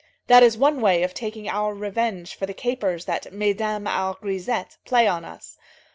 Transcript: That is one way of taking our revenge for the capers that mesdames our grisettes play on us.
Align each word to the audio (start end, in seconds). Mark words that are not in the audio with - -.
That 0.25 0.41
is 0.41 0.57
one 0.57 0.81
way 0.81 1.03
of 1.03 1.13
taking 1.13 1.47
our 1.47 1.75
revenge 1.75 2.33
for 2.33 2.47
the 2.47 2.55
capers 2.55 3.05
that 3.05 3.31
mesdames 3.31 3.85
our 3.87 4.15
grisettes 4.15 4.79
play 4.83 5.05
on 5.07 5.23
us. 5.23 5.59